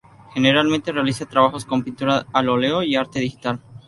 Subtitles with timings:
[0.33, 3.59] Generalmente realiza trabajos con pintura al óleo y arte digital.